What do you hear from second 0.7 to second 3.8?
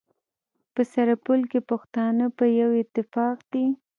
په سرپل کي پښتانه په يوه اتفاق دي.